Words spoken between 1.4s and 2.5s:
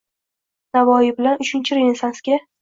Uchinchi Renessansga